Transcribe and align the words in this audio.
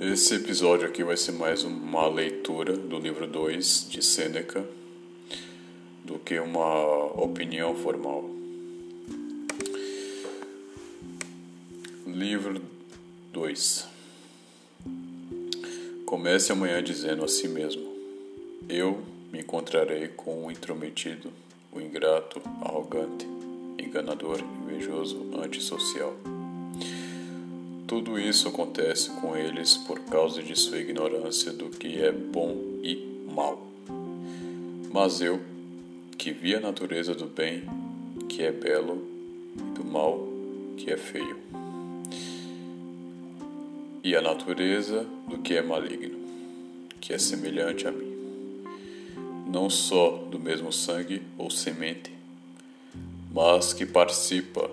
Esse 0.00 0.36
episódio 0.36 0.86
aqui 0.86 1.02
vai 1.02 1.16
ser 1.16 1.32
mais 1.32 1.64
uma 1.64 2.06
leitura 2.06 2.76
do 2.76 3.00
livro 3.00 3.26
2 3.26 3.88
de 3.90 4.00
Sêneca 4.00 4.64
do 6.04 6.20
que 6.20 6.38
uma 6.38 7.06
opinião 7.20 7.74
formal. 7.74 8.30
Livro 12.06 12.62
2 13.32 13.88
Comece 16.06 16.52
amanhã 16.52 16.80
dizendo 16.80 17.24
a 17.24 17.28
si 17.28 17.48
mesmo: 17.48 17.92
Eu 18.68 19.02
me 19.32 19.40
encontrarei 19.40 20.06
com 20.06 20.46
o 20.46 20.52
intrometido, 20.52 21.32
o 21.72 21.80
ingrato, 21.80 22.40
arrogante, 22.62 23.26
enganador, 23.76 24.38
invejoso, 24.62 25.28
antissocial. 25.42 26.14
Tudo 27.88 28.18
isso 28.18 28.48
acontece 28.48 29.08
com 29.12 29.34
eles 29.34 29.78
por 29.78 29.98
causa 30.00 30.42
de 30.42 30.54
sua 30.54 30.76
ignorância 30.76 31.50
do 31.50 31.70
que 31.70 32.02
é 32.02 32.12
bom 32.12 32.54
e 32.82 33.24
mal. 33.34 33.66
Mas 34.92 35.22
eu, 35.22 35.40
que 36.18 36.30
vi 36.30 36.54
a 36.54 36.60
natureza 36.60 37.14
do 37.14 37.24
bem, 37.24 37.62
que 38.28 38.42
é 38.42 38.52
belo, 38.52 39.08
e 39.56 39.74
do 39.74 39.82
mal, 39.82 40.28
que 40.76 40.90
é 40.90 40.98
feio, 40.98 41.38
e 44.04 44.14
a 44.14 44.20
natureza 44.20 45.06
do 45.26 45.38
que 45.38 45.54
é 45.54 45.62
maligno, 45.62 46.18
que 47.00 47.14
é 47.14 47.18
semelhante 47.18 47.88
a 47.88 47.90
mim, 47.90 48.12
não 49.50 49.70
só 49.70 50.26
do 50.30 50.38
mesmo 50.38 50.70
sangue 50.70 51.22
ou 51.38 51.48
semente, 51.50 52.12
mas 53.32 53.72
que 53.72 53.86
participa 53.86 54.70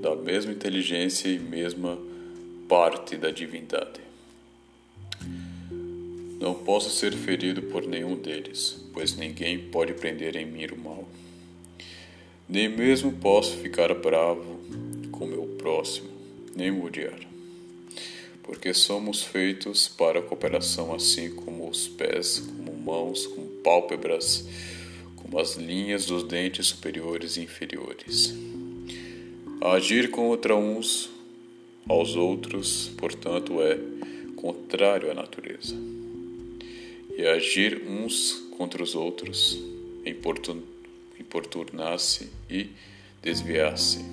da 0.00 0.14
mesma 0.14 0.52
inteligência 0.52 1.28
e 1.28 1.40
mesma 1.40 1.98
parte 2.68 3.16
da 3.16 3.30
divindade. 3.30 4.00
Não 6.40 6.54
posso 6.54 6.90
ser 6.90 7.12
ferido 7.12 7.62
por 7.62 7.86
nenhum 7.86 8.16
deles, 8.16 8.84
pois 8.92 9.16
ninguém 9.16 9.58
pode 9.58 9.94
prender 9.94 10.36
em 10.36 10.44
mim 10.44 10.66
o 10.66 10.76
mal. 10.76 11.08
Nem 12.48 12.68
mesmo 12.68 13.12
posso 13.12 13.56
ficar 13.56 13.94
bravo 13.94 14.60
com 15.10 15.26
meu 15.26 15.46
próximo, 15.58 16.10
nem 16.54 16.70
o 16.70 16.84
odiar. 16.84 17.18
Porque 18.42 18.74
somos 18.74 19.22
feitos 19.22 19.88
para 19.88 20.18
a 20.18 20.22
cooperação, 20.22 20.94
assim 20.94 21.30
como 21.30 21.68
os 21.68 21.88
pés, 21.88 22.40
como 22.40 22.76
mãos, 22.76 23.26
como 23.26 23.46
pálpebras, 23.62 24.46
como 25.16 25.38
as 25.38 25.56
linhas 25.56 26.04
dos 26.04 26.24
dentes 26.24 26.66
superiores 26.66 27.36
e 27.38 27.42
inferiores. 27.42 28.34
agir 29.62 30.10
contra 30.10 30.54
uns 30.54 31.13
aos 31.88 32.16
outros, 32.16 32.88
portanto, 32.96 33.60
é 33.60 33.78
contrário 34.36 35.10
à 35.10 35.14
natureza. 35.14 35.74
E 37.16 37.26
agir 37.26 37.82
uns 37.86 38.32
contra 38.56 38.82
os 38.82 38.94
outros, 38.94 39.58
importunar-se 41.18 42.30
e 42.50 42.70
desviar-se. 43.22 44.04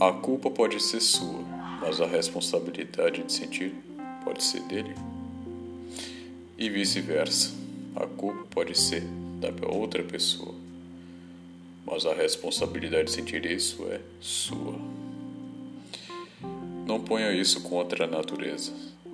A 0.00 0.12
culpa 0.12 0.50
pode 0.50 0.80
ser 0.82 1.00
sua, 1.00 1.42
mas 1.80 2.00
a 2.00 2.06
responsabilidade 2.06 3.22
de 3.22 3.32
sentir 3.32 3.74
pode 4.24 4.44
ser 4.44 4.62
dele. 4.62 4.94
E 6.56 6.70
vice-versa. 6.70 7.52
A 7.96 8.06
culpa 8.06 8.44
pode 8.50 8.78
ser 8.78 9.02
da 9.40 9.50
outra 9.68 10.04
pessoa, 10.04 10.54
mas 11.84 12.06
a 12.06 12.14
responsabilidade 12.14 13.06
de 13.06 13.10
sentir 13.12 13.44
isso 13.44 13.84
é 13.90 14.00
sua. 14.20 14.78
Não 16.88 16.98
ponha 16.98 17.30
isso 17.30 17.60
contra 17.60 18.04
a 18.04 18.06
natureza. 18.06 18.72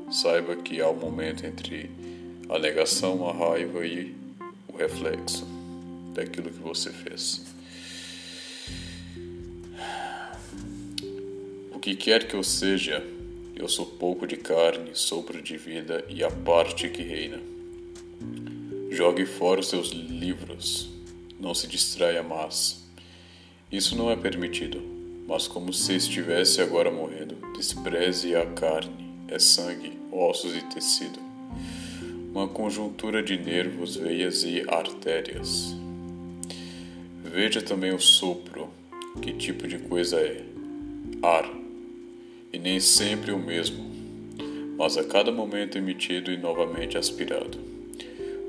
Saiba 0.09 0.54
que 0.54 0.81
há 0.81 0.88
um 0.88 0.94
momento 0.94 1.44
entre 1.44 1.91
a 2.48 2.56
negação, 2.56 3.28
a 3.28 3.32
raiva 3.32 3.84
e 3.84 4.15
o 4.69 4.76
reflexo 4.76 5.44
daquilo 6.15 6.53
que 6.53 6.60
você 6.60 6.93
fez. 6.93 7.44
O 11.72 11.81
que 11.81 11.97
quer 11.97 12.28
que 12.28 12.37
eu 12.37 12.44
seja, 12.44 13.04
eu 13.56 13.66
sou 13.66 13.87
pouco 13.87 14.25
de 14.25 14.37
carne, 14.37 14.93
sopro 14.94 15.43
de 15.43 15.56
vida 15.56 16.04
e 16.09 16.22
a 16.22 16.31
parte 16.31 16.88
que 16.88 17.03
reina. 17.03 17.41
Jogue 18.88 19.27
fora 19.27 19.59
os 19.59 19.69
seus 19.69 19.88
livros, 19.88 20.91
não 21.41 21.53
se 21.53 21.66
distraia 21.66 22.22
mais. 22.22 22.84
Isso 23.72 23.97
não 23.97 24.12
é 24.12 24.15
permitido 24.15 24.94
mas 25.27 25.48
como 25.48 25.72
se 25.72 25.97
estivesse 25.97 26.60
agora 26.60 26.91
morrendo. 26.91 27.44
Despreze 27.56 28.34
a 28.34 28.44
carne, 28.47 29.15
é 29.28 29.38
sangue, 29.38 29.92
ossos 30.10 30.56
e 30.56 30.60
tecido. 30.62 31.20
Uma 32.32 32.48
conjuntura 32.48 33.22
de 33.22 33.38
nervos, 33.38 33.94
veias 33.94 34.42
e 34.42 34.65
artérias. 34.69 35.72
Veja 37.22 37.62
também 37.62 37.94
o 37.94 38.00
sopro, 38.00 38.69
que 39.22 39.32
tipo 39.32 39.69
de 39.69 39.78
coisa 39.78 40.19
é? 40.19 40.42
Ar. 41.22 41.48
E 42.53 42.59
nem 42.59 42.81
sempre 42.81 43.31
o 43.31 43.38
mesmo, 43.38 43.88
mas 44.76 44.98
a 44.98 45.04
cada 45.04 45.31
momento 45.31 45.78
emitido 45.78 46.32
e 46.32 46.36
novamente 46.36 46.98
aspirado. 46.98 47.59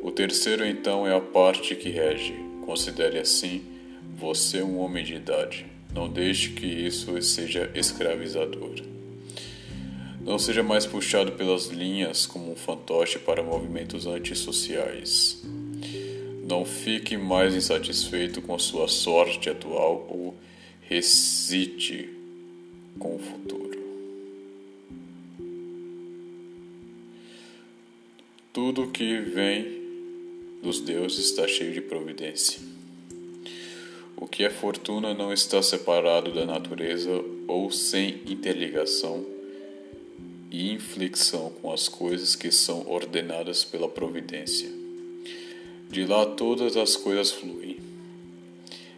O 0.01 0.11
terceiro, 0.11 0.66
então, 0.66 1.05
é 1.05 1.16
a 1.16 1.22
parte 1.22 1.75
que 1.75 1.89
rege. 1.89 2.33
Considere 2.66 3.19
assim 3.19 3.63
você 4.17 4.63
um 4.63 4.79
homem 4.79 5.03
de 5.03 5.13
idade. 5.13 5.66
Não 5.93 6.09
deixe 6.09 6.49
que 6.49 6.66
isso 6.66 7.22
seja 7.22 7.72
escravizador. 7.75 8.94
Não 10.25 10.39
seja 10.39 10.63
mais 10.63 10.87
puxado 10.87 11.33
pelas 11.33 11.67
linhas 11.67 12.25
como 12.25 12.51
um 12.51 12.55
fantoche 12.55 13.19
para 13.19 13.43
movimentos 13.43 14.07
antissociais. 14.07 15.43
Não 16.49 16.65
fique 16.65 17.15
mais 17.15 17.53
insatisfeito 17.53 18.41
com 18.41 18.57
sua 18.57 18.87
sorte 18.87 19.51
atual 19.51 20.07
ou 20.09 20.35
recite 20.81 22.09
com 22.97 23.17
o 23.17 23.19
futuro. 23.19 23.79
Tudo 28.51 28.87
que 28.87 29.19
vem 29.19 29.79
dos 30.63 30.81
deuses 30.81 31.27
está 31.27 31.47
cheio 31.47 31.71
de 31.71 31.81
providência. 31.81 32.59
O 34.17 34.25
que 34.25 34.43
é 34.43 34.49
fortuna 34.49 35.13
não 35.13 35.31
está 35.31 35.61
separado 35.61 36.33
da 36.33 36.47
natureza 36.47 37.11
ou 37.47 37.69
sem 37.69 38.21
interligação 38.25 39.34
e 40.51 40.72
inflexão 40.72 41.51
com 41.61 41.72
as 41.72 41.88
coisas 41.88 42.35
que 42.35 42.51
são 42.51 42.88
ordenadas 42.88 43.63
pela 43.63 43.89
providência. 43.89 44.69
De 45.89 46.06
lá 46.06 46.25
todas 46.25 46.78
as 46.78 46.95
coisas 46.95 47.31
fluem, 47.31 47.78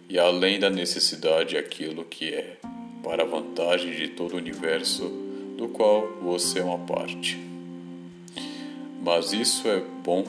e 0.10 0.18
além 0.18 0.60
da 0.60 0.70
necessidade 0.70 1.58
aquilo 1.58 2.06
que 2.06 2.34
é, 2.34 2.58
para 3.04 3.24
a 3.24 3.26
vantagem 3.26 3.96
de 3.96 4.10
todo 4.10 4.34
o 4.34 4.38
universo 4.38 5.10
do 5.58 5.68
qual 5.68 6.08
você 6.22 6.60
é 6.60 6.64
uma 6.64 6.80
parte. 6.80 7.38
Mas 9.02 9.34
isso 9.34 9.68
é 9.68 9.82
bom 10.04 10.26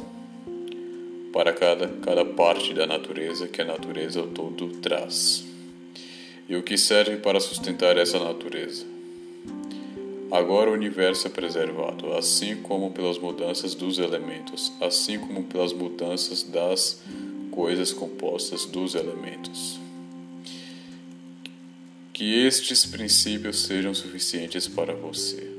para 1.32 1.52
cada, 1.52 1.88
cada 1.88 2.24
parte 2.24 2.72
da 2.72 2.86
natureza 2.86 3.46
que 3.46 3.60
a 3.60 3.64
natureza 3.64 4.22
todo 4.22 4.68
traz, 4.80 5.44
e 6.48 6.56
o 6.56 6.62
que 6.62 6.78
serve 6.78 7.16
para 7.16 7.38
sustentar 7.38 7.96
essa 7.96 8.18
natureza. 8.18 8.86
Agora 10.30 10.70
o 10.70 10.74
universo 10.74 11.26
é 11.26 11.30
preservado, 11.30 12.12
assim 12.14 12.56
como 12.56 12.90
pelas 12.90 13.18
mudanças 13.18 13.74
dos 13.74 13.98
elementos, 13.98 14.72
assim 14.80 15.18
como 15.18 15.44
pelas 15.44 15.72
mudanças 15.72 16.42
das 16.42 17.02
coisas 17.50 17.92
compostas 17.92 18.64
dos 18.64 18.94
elementos. 18.94 19.78
Que 22.12 22.44
estes 22.46 22.84
princípios 22.84 23.62
sejam 23.62 23.94
suficientes 23.94 24.68
para 24.68 24.94
você, 24.94 25.50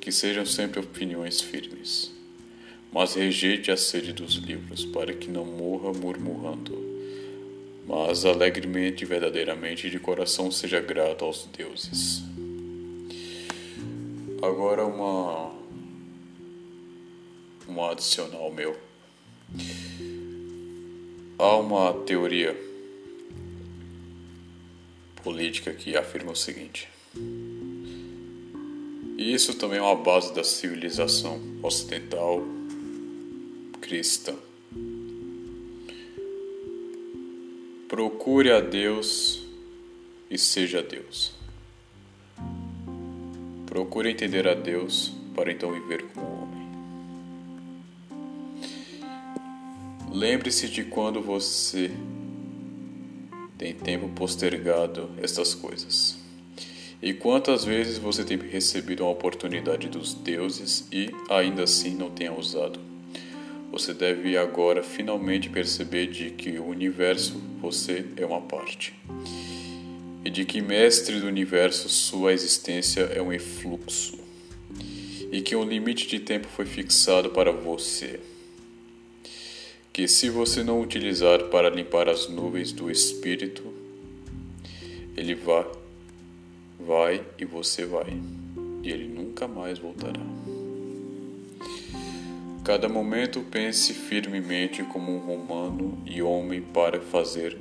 que 0.00 0.12
sejam 0.12 0.44
sempre 0.44 0.80
opiniões 0.80 1.40
firmes 1.40 2.12
mas 2.92 3.14
rejeite 3.14 3.70
a 3.70 3.76
sede 3.76 4.12
dos 4.12 4.34
livros, 4.34 4.84
para 4.84 5.14
que 5.14 5.30
não 5.30 5.46
morra 5.46 5.92
murmurando, 5.94 6.78
mas 7.88 8.26
alegremente 8.26 9.02
e 9.02 9.06
verdadeiramente 9.06 9.88
de 9.88 9.98
coração 9.98 10.50
seja 10.50 10.78
grato 10.78 11.24
aos 11.24 11.48
deuses. 11.56 12.22
Agora 14.42 14.84
uma 14.84 15.52
um 17.68 17.84
adicional 17.84 18.50
meu. 18.50 18.76
Há 21.38 21.56
uma 21.58 21.92
teoria 22.04 22.56
política 25.22 25.72
que 25.72 25.96
afirma 25.96 26.32
o 26.32 26.36
seguinte: 26.36 26.88
e 29.16 29.32
isso 29.32 29.54
também 29.54 29.78
é 29.78 29.82
uma 29.82 29.94
base 29.94 30.34
da 30.34 30.42
civilização 30.42 31.40
ocidental 31.62 32.42
cristã. 33.80 34.34
Procure 37.86 38.50
a 38.50 38.58
Deus 38.60 39.44
e 40.28 40.36
seja 40.36 40.82
Deus. 40.82 41.41
Procure 43.72 44.10
entender 44.10 44.46
a 44.46 44.52
Deus 44.52 45.14
para 45.34 45.50
então 45.50 45.72
viver 45.72 46.04
como 46.12 46.26
homem. 46.42 46.68
Lembre-se 50.12 50.68
de 50.68 50.84
quando 50.84 51.22
você 51.22 51.90
tem 53.56 53.72
tempo 53.72 54.10
postergado 54.10 55.08
estas 55.22 55.54
coisas. 55.54 56.18
E 57.00 57.14
quantas 57.14 57.64
vezes 57.64 57.96
você 57.96 58.22
tem 58.22 58.36
recebido 58.36 59.04
uma 59.04 59.12
oportunidade 59.12 59.88
dos 59.88 60.12
deuses 60.12 60.86
e 60.92 61.10
ainda 61.30 61.62
assim 61.62 61.94
não 61.94 62.10
tenha 62.10 62.38
usado? 62.38 62.78
Você 63.70 63.94
deve 63.94 64.36
agora 64.36 64.82
finalmente 64.82 65.48
perceber 65.48 66.08
de 66.08 66.28
que 66.28 66.58
o 66.58 66.66
universo 66.66 67.40
você 67.58 68.04
é 68.18 68.26
uma 68.26 68.42
parte. 68.42 68.92
E 70.24 70.30
de 70.30 70.44
que 70.44 70.60
mestre 70.60 71.20
do 71.20 71.26
universo 71.26 71.88
sua 71.88 72.32
existência 72.32 73.02
é 73.02 73.20
um 73.20 73.32
efluxo. 73.32 74.18
E 75.30 75.40
que 75.40 75.56
um 75.56 75.64
limite 75.64 76.06
de 76.06 76.20
tempo 76.20 76.46
foi 76.48 76.64
fixado 76.64 77.30
para 77.30 77.50
você. 77.50 78.20
Que 79.92 80.06
se 80.06 80.30
você 80.30 80.62
não 80.62 80.80
utilizar 80.80 81.44
para 81.44 81.68
limpar 81.68 82.08
as 82.08 82.28
nuvens 82.28 82.72
do 82.72 82.90
espírito, 82.90 83.62
ele 85.16 85.34
vai 85.34 85.66
vai 86.86 87.24
e 87.38 87.44
você 87.44 87.86
vai, 87.86 88.12
e 88.82 88.90
ele 88.90 89.06
nunca 89.06 89.46
mais 89.46 89.78
voltará. 89.78 90.20
Cada 92.64 92.88
momento 92.88 93.40
pense 93.50 93.92
firmemente 93.92 94.82
como 94.84 95.14
um 95.14 95.18
romano 95.18 96.02
e 96.06 96.22
homem 96.22 96.60
para 96.60 97.00
fazer 97.00 97.56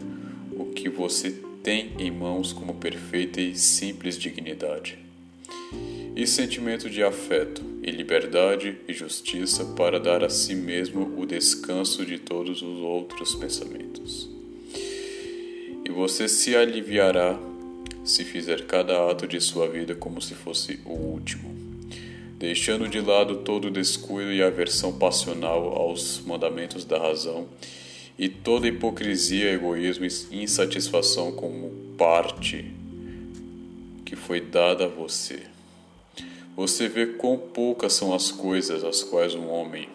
o 0.52 0.66
que 0.66 0.90
você 0.90 1.31
tem 1.31 1.50
em 1.69 2.10
mãos 2.10 2.52
como 2.52 2.74
perfeita 2.75 3.40
e 3.40 3.56
simples 3.56 4.18
dignidade. 4.18 4.98
E 6.16 6.25
sentimento 6.25 6.90
de 6.90 7.04
afeto, 7.04 7.62
e 7.84 7.92
liberdade 7.92 8.78
e 8.88 8.94
justiça 8.94 9.66
para 9.75 10.00
dar 10.00 10.24
a 10.24 10.30
si 10.30 10.56
mesmo 10.56 11.18
o 11.18 11.25
descanso 11.25 12.06
de 12.06 12.18
todos 12.18 12.62
os 12.62 12.80
outros 12.80 13.36
pensamentos. 13.36 14.30
E 15.86 15.90
você 15.90 16.28
se 16.28 16.56
aliviará 16.56 17.40
se 18.04 18.24
fizer 18.24 18.66
cada 18.66 19.10
ato 19.10 19.28
de 19.28 19.40
sua 19.40 19.68
vida 19.68 19.96
como 19.96 20.22
se 20.22 20.34
fosse 20.34 20.80
o 20.86 20.94
último, 20.94 21.56
deixando 22.38 22.88
de 22.88 23.00
lado 23.00 23.38
todo 23.38 23.66
o 23.66 23.72
descuido 23.72 24.34
e 24.34 24.42
aversão 24.42 24.98
passional 24.98 25.75
aos 25.75 26.22
mandamentos 26.25 26.84
da 26.84 26.98
razão 26.98 27.48
e 28.21 28.29
toda 28.29 28.68
hipocrisia, 28.68 29.51
egoísmo 29.51 30.06
e 30.06 30.44
insatisfação 30.44 31.31
como 31.31 31.71
parte 31.97 32.71
que 34.06 34.15
foi 34.15 34.39
dada 34.39 34.85
a 34.85 34.88
você. 34.88 35.39
Você 36.56 36.88
vê 36.88 37.07
quão 37.07 37.35
poucas 37.35 37.94
são 37.94 38.13
as 38.13 38.29
coisas 38.29 38.83
as 38.83 39.01
quais 39.01 39.33
um 39.33 39.50
homem 39.50 39.89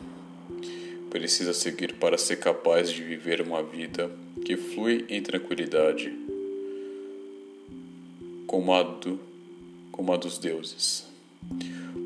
precisa 1.08 1.52
seguir 1.52 1.93
para 2.00 2.19
ser 2.19 2.40
capaz 2.40 2.90
de 2.90 3.00
viver 3.00 3.40
uma 3.40 3.62
vida 3.62 4.11
que 4.44 4.56
flui 4.56 5.05
em 5.08 5.22
tranquilidade 5.22 6.12
como 8.49 8.75
a, 8.75 8.82
do, 8.82 9.20
como 9.93 10.12
a 10.12 10.17
dos 10.17 10.37
deuses. 10.37 11.06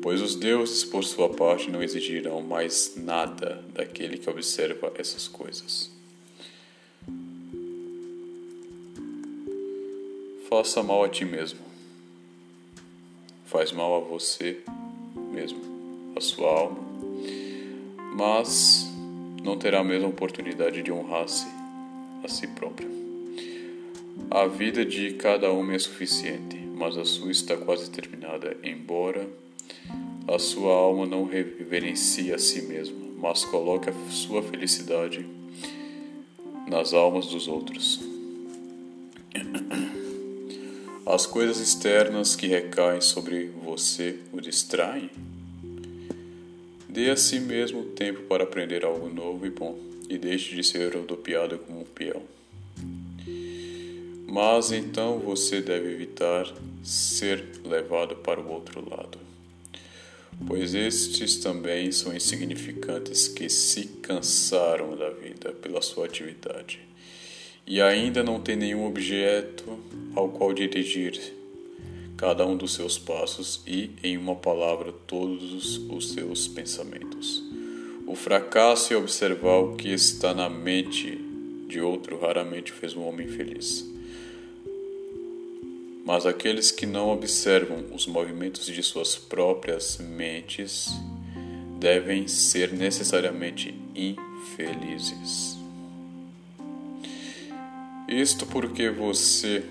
Pois 0.03 0.21
os 0.21 0.35
deuses, 0.35 0.83
por 0.83 1.03
sua 1.03 1.29
parte, 1.29 1.71
não 1.71 1.81
exigirão 1.81 2.43
mais 2.43 2.93
nada 2.95 3.65
daquele 3.73 4.19
que 4.19 4.29
observa 4.29 4.93
essas 4.99 5.27
coisas. 5.27 5.99
Faça 10.53 10.83
mal 10.83 11.01
a 11.01 11.07
ti 11.07 11.23
mesmo. 11.23 11.59
Faz 13.45 13.71
mal 13.71 13.95
a 13.95 13.99
você 14.01 14.59
mesmo, 15.31 15.61
a 16.13 16.19
sua 16.19 16.49
alma, 16.49 16.77
mas 18.17 18.85
não 19.41 19.57
terá 19.57 19.79
a 19.79 19.83
mesma 19.83 20.09
oportunidade 20.09 20.83
de 20.83 20.91
honrar-se 20.91 21.47
a 22.21 22.27
si 22.27 22.47
próprio. 22.47 22.89
A 24.29 24.45
vida 24.45 24.83
de 24.83 25.13
cada 25.13 25.49
homem 25.49 25.77
é 25.77 25.79
suficiente, 25.79 26.57
mas 26.57 26.97
a 26.97 27.05
sua 27.05 27.31
está 27.31 27.55
quase 27.55 27.89
terminada, 27.89 28.57
embora 28.61 29.29
a 30.27 30.37
sua 30.37 30.73
alma 30.73 31.05
não 31.05 31.23
reverencie 31.23 32.33
a 32.33 32.37
si 32.37 32.63
mesma, 32.63 32.99
mas 33.17 33.45
coloque 33.45 33.89
a 33.89 33.93
sua 34.09 34.43
felicidade 34.43 35.25
nas 36.67 36.93
almas 36.93 37.27
dos 37.27 37.47
outros. 37.47 38.10
As 41.11 41.25
coisas 41.25 41.59
externas 41.59 42.37
que 42.37 42.47
recaem 42.47 43.01
sobre 43.01 43.47
você 43.47 44.17
o 44.31 44.39
distraem? 44.39 45.09
Dê 46.87 47.09
a 47.09 47.17
si 47.17 47.37
mesmo 47.37 47.83
tempo 47.83 48.21
para 48.29 48.45
aprender 48.45 48.85
algo 48.85 49.09
novo 49.09 49.45
e 49.45 49.49
bom, 49.49 49.77
e 50.09 50.17
deixe 50.17 50.55
de 50.55 50.63
ser 50.63 50.95
rodopiado 50.95 51.59
como 51.59 51.81
um 51.81 51.83
peão. 51.83 52.23
Mas 54.25 54.71
então 54.71 55.19
você 55.19 55.61
deve 55.61 55.91
evitar 55.91 56.47
ser 56.81 57.59
levado 57.65 58.15
para 58.15 58.39
o 58.39 58.49
outro 58.49 58.79
lado, 58.89 59.17
pois 60.47 60.73
estes 60.73 61.35
também 61.39 61.91
são 61.91 62.15
insignificantes 62.15 63.27
que 63.27 63.49
se 63.49 63.85
cansaram 64.01 64.95
da 64.95 65.09
vida 65.09 65.51
pela 65.51 65.81
sua 65.81 66.05
atividade 66.05 66.79
e 67.65 67.81
ainda 67.81 68.23
não 68.23 68.39
têm 68.39 68.55
nenhum 68.55 68.85
objeto 68.85 69.79
ao 70.15 70.29
qual 70.29 70.53
dirigir 70.53 71.19
cada 72.17 72.45
um 72.45 72.55
dos 72.55 72.73
seus 72.73 72.97
passos 72.97 73.61
e, 73.65 73.91
em 74.03 74.17
uma 74.17 74.35
palavra, 74.35 74.91
todos 75.07 75.77
os 75.89 76.13
seus 76.13 76.47
pensamentos. 76.47 77.43
O 78.05 78.15
fracasso 78.15 78.93
é 78.93 78.97
observar 78.97 79.57
o 79.57 79.75
que 79.75 79.89
está 79.89 80.33
na 80.33 80.49
mente 80.49 81.17
de 81.67 81.79
outro 81.79 82.19
raramente 82.19 82.71
fez 82.71 82.95
um 82.95 83.07
homem 83.07 83.27
feliz. 83.27 83.89
Mas 86.05 86.25
aqueles 86.25 86.71
que 86.71 86.85
não 86.85 87.09
observam 87.09 87.85
os 87.93 88.05
movimentos 88.05 88.65
de 88.65 88.83
suas 88.83 89.15
próprias 89.15 89.97
mentes 89.97 90.89
devem 91.79 92.27
ser 92.27 92.73
necessariamente 92.73 93.73
infelizes. 93.95 95.60
Isto 98.11 98.45
porque 98.45 98.89
você 98.89 99.63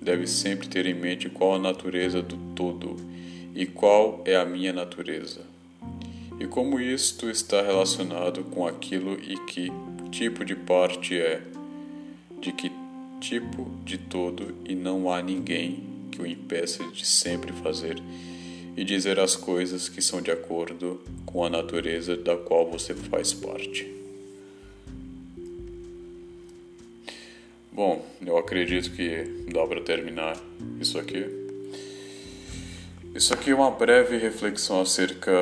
deve 0.00 0.26
sempre 0.26 0.66
ter 0.66 0.86
em 0.86 0.94
mente 0.94 1.28
qual 1.28 1.56
a 1.56 1.58
natureza 1.58 2.22
do 2.22 2.34
todo 2.54 2.96
e 3.54 3.66
qual 3.66 4.22
é 4.24 4.36
a 4.36 4.44
minha 4.46 4.72
natureza, 4.72 5.42
e 6.40 6.46
como 6.46 6.80
isto 6.80 7.28
está 7.28 7.60
relacionado 7.60 8.42
com 8.44 8.66
aquilo 8.66 9.12
e 9.20 9.36
que 9.44 9.70
tipo 10.10 10.46
de 10.46 10.56
parte 10.56 11.14
é, 11.18 11.42
de 12.40 12.52
que 12.52 12.72
tipo 13.20 13.70
de 13.84 13.98
todo 13.98 14.54
e 14.64 14.74
não 14.74 15.12
há 15.12 15.20
ninguém 15.20 15.84
que 16.10 16.22
o 16.22 16.26
impeça 16.26 16.82
de 16.90 17.06
sempre 17.06 17.52
fazer 17.52 18.02
e 18.74 18.82
dizer 18.82 19.20
as 19.20 19.36
coisas 19.36 19.90
que 19.90 20.00
são 20.00 20.22
de 20.22 20.30
acordo 20.30 21.02
com 21.26 21.44
a 21.44 21.50
natureza 21.50 22.16
da 22.16 22.34
qual 22.34 22.66
você 22.66 22.94
faz 22.94 23.34
parte. 23.34 24.03
Bom, 27.74 28.06
eu 28.24 28.38
acredito 28.38 28.92
que 28.92 29.24
dá 29.52 29.66
para 29.66 29.80
terminar 29.80 30.36
isso 30.80 30.98
aqui. 30.98 31.26
Isso 33.14 33.34
aqui 33.34 33.50
é 33.50 33.54
uma 33.54 33.70
breve 33.70 34.16
reflexão 34.16 34.80
acerca 34.80 35.32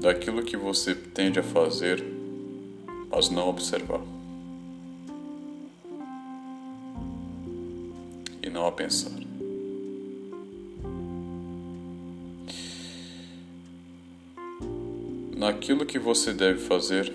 daquilo 0.00 0.42
que 0.42 0.56
você 0.56 0.94
tende 0.94 1.38
a 1.38 1.42
fazer, 1.42 2.02
mas 3.10 3.30
não 3.30 3.48
observar. 3.48 4.00
e 8.42 8.48
não 8.48 8.66
a 8.66 8.72
pensar. 8.72 9.10
Naquilo 15.36 15.86
que 15.86 15.98
você 15.98 16.32
deve 16.32 16.58
fazer, 16.60 17.12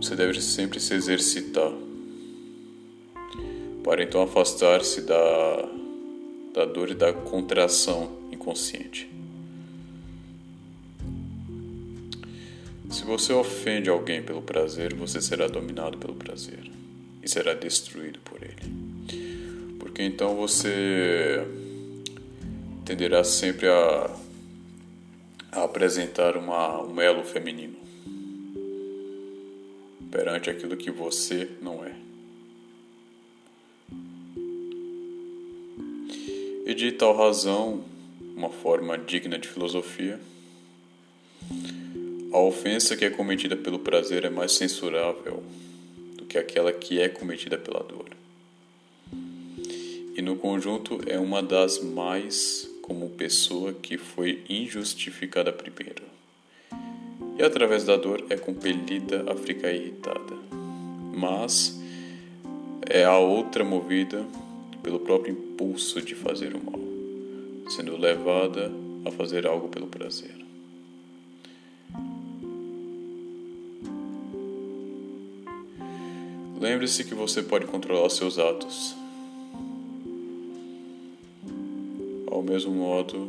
você 0.00 0.16
deve 0.16 0.40
sempre 0.40 0.80
se 0.80 0.94
exercitar, 0.94 1.72
para 3.86 4.02
então 4.02 4.20
afastar-se 4.20 5.00
da, 5.00 5.66
da 6.52 6.66
dor 6.66 6.90
e 6.90 6.94
da 6.94 7.14
contração 7.14 8.18
inconsciente. 8.30 9.08
Se 12.90 13.02
você 13.04 13.32
ofende 13.32 13.88
alguém 13.88 14.22
pelo 14.22 14.42
prazer, 14.42 14.92
você 14.92 15.22
será 15.22 15.46
dominado 15.46 15.96
pelo 15.96 16.14
prazer 16.14 16.70
e 17.22 17.28
será 17.28 17.54
destruído 17.54 18.18
por 18.20 18.42
ele 18.42 18.86
porque 19.96 20.02
então 20.02 20.36
você 20.36 21.42
tenderá 22.84 23.24
sempre 23.24 23.66
a, 23.66 24.14
a 25.50 25.64
apresentar 25.64 26.36
uma, 26.36 26.82
um 26.82 27.00
elo 27.00 27.24
feminino 27.24 27.76
perante 30.10 30.50
aquilo 30.50 30.76
que 30.76 30.90
você 30.90 31.48
não 31.62 31.82
é. 31.82 32.05
E 36.66 36.74
de 36.74 36.90
tal 36.90 37.16
razão, 37.16 37.84
uma 38.36 38.50
forma 38.50 38.98
digna 38.98 39.38
de 39.38 39.46
filosofia. 39.46 40.18
A 42.32 42.38
ofensa 42.40 42.96
que 42.96 43.04
é 43.04 43.10
cometida 43.10 43.54
pelo 43.54 43.78
prazer 43.78 44.24
é 44.24 44.30
mais 44.30 44.50
censurável 44.50 45.44
do 46.16 46.24
que 46.24 46.36
aquela 46.36 46.72
que 46.72 47.00
é 47.00 47.08
cometida 47.08 47.56
pela 47.56 47.84
dor. 47.84 48.08
E 50.16 50.20
no 50.20 50.34
conjunto 50.34 51.00
é 51.06 51.20
uma 51.20 51.40
das 51.40 51.78
mais 51.78 52.68
como 52.82 53.10
pessoa 53.10 53.72
que 53.72 53.96
foi 53.96 54.42
injustificada 54.48 55.52
primeiro. 55.52 56.02
E 57.38 57.44
através 57.44 57.84
da 57.84 57.94
dor 57.96 58.26
é 58.28 58.36
compelida 58.36 59.24
a 59.30 59.36
ficar 59.36 59.70
irritada. 59.70 60.34
Mas 61.14 61.80
é 62.90 63.04
a 63.04 63.18
outra 63.18 63.62
movida 63.62 64.26
pelo 64.86 65.00
próprio 65.00 65.32
impulso 65.32 66.00
de 66.00 66.14
fazer 66.14 66.54
o 66.54 66.64
mal, 66.64 66.78
sendo 67.68 67.96
levada 67.96 68.70
a 69.04 69.10
fazer 69.10 69.44
algo 69.44 69.66
pelo 69.66 69.88
prazer. 69.88 70.32
Lembre-se 76.60 77.02
que 77.02 77.16
você 77.16 77.42
pode 77.42 77.66
controlar 77.66 78.08
seus 78.10 78.38
atos. 78.38 78.94
Ao 82.30 82.40
mesmo 82.40 82.72
modo 82.72 83.28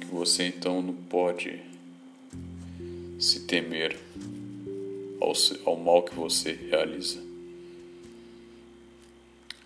que 0.00 0.06
você 0.06 0.44
então 0.44 0.80
não 0.80 0.94
pode 0.94 1.60
se 3.18 3.40
temer 3.40 3.98
ao, 5.20 5.32
ao 5.64 5.76
mal 5.76 6.04
que 6.04 6.14
você 6.14 6.52
realiza. 6.52 7.26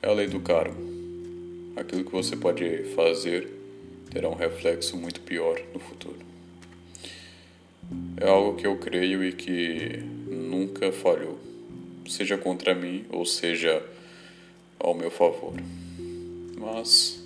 É 0.03 0.09
a 0.09 0.13
lei 0.13 0.27
do 0.27 0.41
karma. 0.41 0.75
Aquilo 1.77 2.05
que 2.05 2.11
você 2.11 2.35
pode 2.35 2.85
fazer 2.97 3.49
terá 4.11 4.29
um 4.29 4.35
reflexo 4.35 4.97
muito 4.97 5.21
pior 5.21 5.61
no 5.73 5.79
futuro. 5.79 6.19
É 8.17 8.29
algo 8.29 8.57
que 8.57 8.67
eu 8.67 8.77
creio 8.79 9.25
e 9.25 9.33
que 9.33 10.03
nunca 10.27 10.91
falhou, 10.91 11.39
seja 12.09 12.37
contra 12.37 12.75
mim 12.75 13.05
ou 13.11 13.25
seja 13.25 13.81
ao 14.77 14.93
meu 14.93 15.11
favor. 15.11 15.55
Mas 16.59 17.23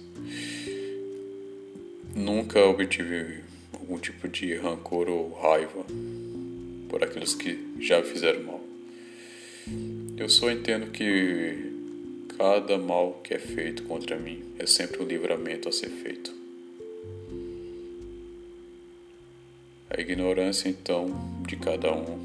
nunca 2.15 2.63
obtive 2.63 3.41
algum 3.73 3.99
tipo 3.99 4.29
de 4.29 4.55
rancor 4.55 5.09
ou 5.09 5.33
raiva 5.33 5.85
por 6.91 7.03
aqueles 7.03 7.35
que 7.35 7.59
já 7.81 8.03
fizeram 8.03 8.43
mal. 8.43 8.61
Eu 10.19 10.29
só 10.29 10.51
entendo 10.51 10.91
que 10.91 11.66
Cada 12.39 12.77
mal 12.77 13.21
que 13.25 13.33
é 13.33 13.39
feito 13.39 13.85
contra 13.85 14.19
mim 14.19 14.45
é 14.59 14.67
sempre 14.67 15.03
um 15.03 15.07
livramento 15.07 15.71
a 15.71 15.73
ser 15.73 15.89
feito. 15.89 16.35
A 19.89 19.99
ignorância, 19.99 20.69
então, 20.69 21.07
de 21.47 21.57
cada 21.57 21.91
um 21.95 22.19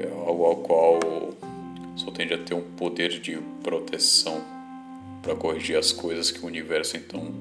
é 0.00 0.08
algo 0.08 0.44
ao 0.44 0.56
qual 0.56 1.00
só 1.96 2.10
tende 2.10 2.32
a 2.32 2.38
ter 2.38 2.54
um 2.54 2.62
poder 2.62 3.20
de 3.20 3.36
proteção 3.62 4.42
para 5.20 5.34
corrigir 5.34 5.76
as 5.76 5.92
coisas 5.92 6.30
que 6.30 6.40
o 6.42 6.46
universo, 6.46 6.96
então, 6.96 7.34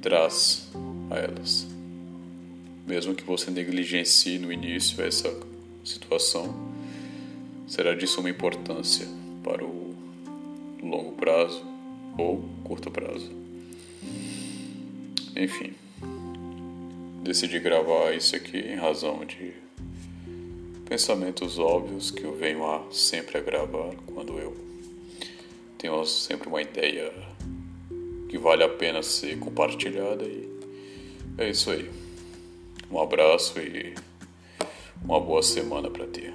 traz 0.00 0.70
a 1.10 1.18
elas. 1.18 1.66
Mesmo 2.86 3.14
que 3.14 3.24
você 3.24 3.50
negligencie 3.50 4.38
no 4.38 4.50
início 4.50 5.04
essa 5.04 5.38
situação, 5.84 6.54
será 7.66 7.94
de 7.94 8.06
suma 8.06 8.30
importância 8.30 9.06
para 9.42 9.62
o 9.62 9.85
longo 10.88 11.12
prazo 11.12 11.64
ou 12.18 12.42
curto 12.64 12.90
prazo. 12.90 13.30
Enfim, 15.36 15.74
decidi 17.22 17.58
gravar 17.58 18.14
isso 18.14 18.34
aqui 18.36 18.58
em 18.58 18.76
razão 18.76 19.24
de 19.24 19.52
pensamentos 20.88 21.58
óbvios 21.58 22.10
que 22.10 22.24
eu 22.24 22.34
venho 22.34 22.64
a 22.64 22.82
sempre 22.90 23.38
a 23.38 23.40
gravar 23.40 23.94
quando 24.06 24.38
eu 24.38 24.56
tenho 25.76 26.04
sempre 26.06 26.48
uma 26.48 26.62
ideia 26.62 27.12
que 28.28 28.38
vale 28.38 28.64
a 28.64 28.68
pena 28.68 29.02
ser 29.02 29.38
compartilhada 29.38 30.24
e 30.24 30.48
é 31.38 31.50
isso 31.50 31.70
aí. 31.70 31.90
Um 32.90 33.00
abraço 33.00 33.58
e 33.58 33.94
uma 35.04 35.20
boa 35.20 35.42
semana 35.42 35.90
para 35.90 36.06
ti. 36.06 36.32